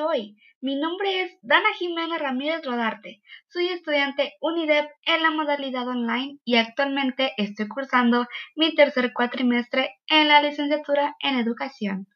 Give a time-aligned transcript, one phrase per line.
[0.00, 0.36] hoy.
[0.60, 3.22] Mi nombre es Dana Jimena Ramírez Rodarte.
[3.48, 8.26] Soy estudiante UNIDEP en la modalidad online y actualmente estoy cursando
[8.56, 12.08] mi tercer cuatrimestre en la licenciatura en educación.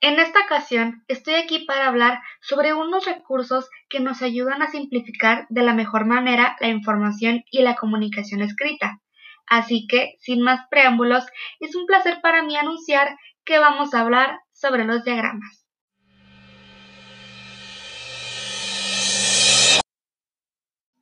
[0.00, 5.46] En esta ocasión estoy aquí para hablar sobre unos recursos que nos ayudan a simplificar
[5.50, 9.02] de la mejor manera la información y la comunicación escrita.
[9.46, 11.26] Así que, sin más preámbulos,
[11.58, 15.64] es un placer para mí anunciar que vamos a hablar sobre los diagramas.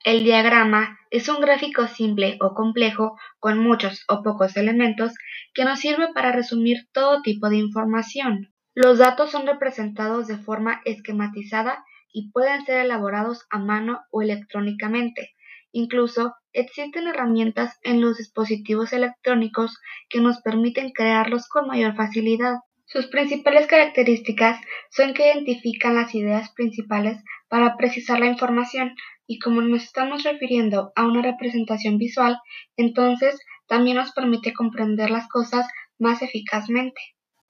[0.04, 5.12] El diagrama es un gráfico simple o complejo con muchos o pocos elementos
[5.52, 8.54] que nos sirve para resumir todo tipo de información.
[8.74, 15.34] Los datos son representados de forma esquematizada y pueden ser elaborados a mano o electrónicamente.
[15.72, 19.76] Incluso existen herramientas en los dispositivos electrónicos
[20.08, 22.58] que nos permiten crearlos con mayor facilidad.
[22.90, 24.58] Sus principales características
[24.88, 28.94] son que identifican las ideas principales para precisar la información
[29.26, 32.38] y como nos estamos refiriendo a una representación visual,
[32.78, 36.98] entonces también nos permite comprender las cosas más eficazmente.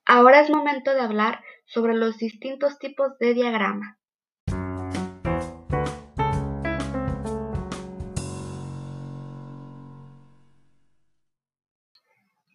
[0.05, 3.97] Ahora es momento de hablar sobre los distintos tipos de diagrama.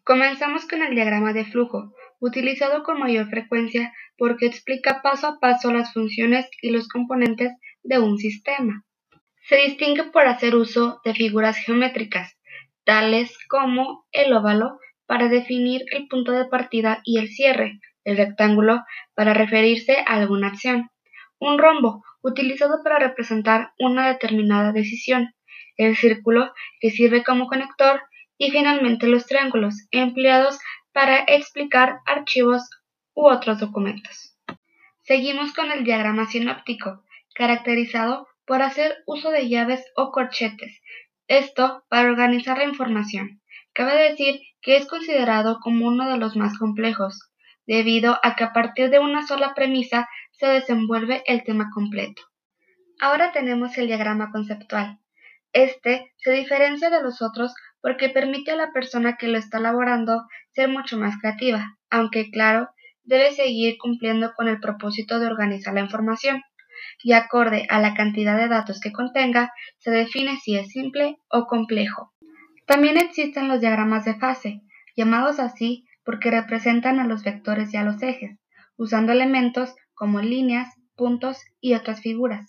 [0.05, 1.95] Comenzamos con el diagrama de flujo,
[2.25, 7.99] utilizado con mayor frecuencia porque explica paso a paso las funciones y los componentes de
[7.99, 8.83] un sistema.
[9.43, 12.35] Se distingue por hacer uso de figuras geométricas,
[12.85, 18.83] tales como el óvalo, para definir el punto de partida y el cierre, el rectángulo
[19.15, 20.89] para referirse a alguna acción,
[21.39, 25.35] un rombo utilizado para representar una determinada decisión,
[25.77, 28.01] el círculo que sirve como conector
[28.39, 30.59] y finalmente los triángulos empleados
[30.95, 32.71] para explicar archivos
[33.15, 34.39] u otros documentos.
[35.03, 40.81] Seguimos con el diagrama sinóptico, caracterizado por hacer uso de llaves o corchetes,
[41.27, 43.43] esto para organizar la información.
[43.73, 47.19] Cabe decir que es considerado como uno de los más complejos,
[47.67, 52.23] debido a que a partir de una sola premisa se desenvuelve el tema completo.
[53.01, 55.01] Ahora tenemos el diagrama conceptual.
[55.53, 57.53] Este se diferencia de los otros
[57.85, 60.23] porque permite a la persona que lo está elaborando
[60.55, 62.71] ser mucho más creativa, aunque claro,
[63.03, 66.41] debe seguir cumpliendo con el propósito de organizar la información,
[67.03, 71.45] y acorde a la cantidad de datos que contenga, se define si es simple o
[71.45, 72.15] complejo.
[72.67, 74.63] También existen los diagramas de fase,
[74.97, 78.39] llamados así porque representan a los vectores y a los ejes,
[78.79, 82.47] usando elementos como líneas, puntos y otras figuras.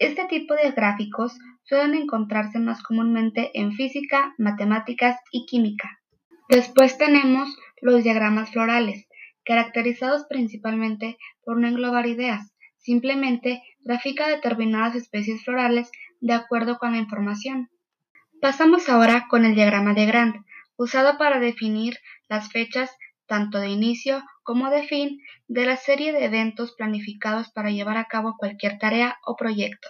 [0.00, 6.00] Este tipo de gráficos suelen encontrarse más comúnmente en física, matemáticas y química.
[6.48, 9.06] Después tenemos los diagramas florales,
[9.44, 15.90] caracterizados principalmente por no englobar ideas, simplemente grafica determinadas especies florales
[16.20, 17.68] de acuerdo con la información.
[18.40, 20.36] Pasamos ahora con el diagrama de Grant,
[20.76, 22.90] usado para definir las fechas
[23.30, 28.06] tanto de inicio como de fin de la serie de eventos planificados para llevar a
[28.06, 29.88] cabo cualquier tarea o proyecto.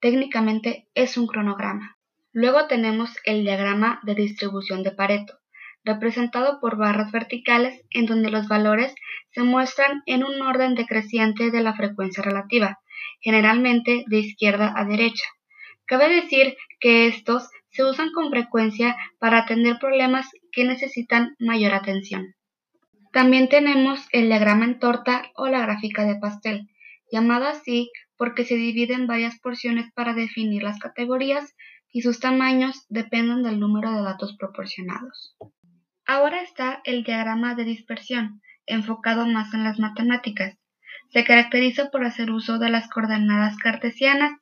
[0.00, 1.98] Técnicamente es un cronograma.
[2.32, 5.34] Luego tenemos el diagrama de distribución de Pareto,
[5.84, 8.94] representado por barras verticales en donde los valores
[9.32, 12.78] se muestran en un orden decreciente de la frecuencia relativa,
[13.20, 15.26] generalmente de izquierda a derecha.
[15.84, 22.34] Cabe decir que estos se usan con frecuencia para atender problemas que necesitan mayor atención.
[23.12, 26.68] También tenemos el diagrama en torta o la gráfica de pastel,
[27.10, 31.54] llamada así porque se divide en varias porciones para definir las categorías
[31.92, 35.36] y sus tamaños dependen del número de datos proporcionados.
[36.06, 40.56] Ahora está el diagrama de dispersión, enfocado más en las matemáticas.
[41.10, 44.32] Se caracteriza por hacer uso de las coordenadas cartesianas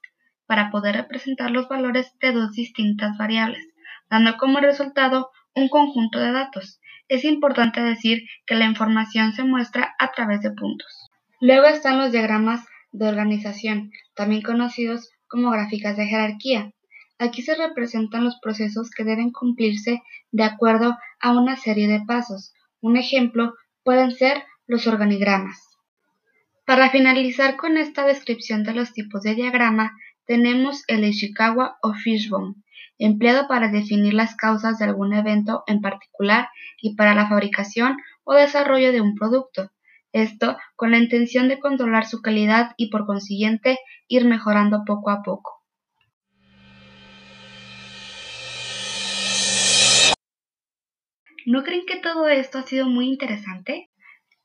[0.46, 3.66] para poder representar los valores de dos distintas variables,
[4.08, 6.79] dando como resultado un conjunto de datos.
[7.10, 11.10] Es importante decir que la información se muestra a través de puntos.
[11.40, 16.70] Luego están los diagramas de organización, también conocidos como gráficas de jerarquía.
[17.18, 22.54] Aquí se representan los procesos que deben cumplirse de acuerdo a una serie de pasos.
[22.80, 25.58] Un ejemplo pueden ser los organigramas.
[26.64, 29.96] Para finalizar con esta descripción de los tipos de diagrama,
[30.26, 32.54] tenemos el Ishikawa o Fishbone,
[33.06, 36.48] empleado para definir las causas de algún evento en particular
[36.80, 39.70] y para la fabricación o desarrollo de un producto.
[40.12, 45.22] Esto con la intención de controlar su calidad y por consiguiente ir mejorando poco a
[45.22, 45.60] poco.
[51.46, 53.90] ¿No creen que todo esto ha sido muy interesante?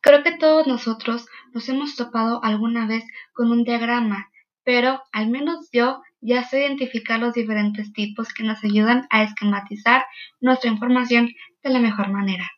[0.01, 3.03] Creo que todos nosotros nos hemos topado alguna vez
[3.33, 4.31] con un diagrama,
[4.63, 10.03] pero al menos yo ya sé identificar los diferentes tipos que nos ayudan a esquematizar
[10.41, 11.29] nuestra información
[11.63, 12.49] de la mejor manera.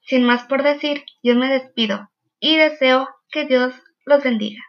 [0.00, 2.08] Sin más por decir, yo me despido
[2.38, 3.74] y deseo que Dios
[4.04, 4.62] los bendiga.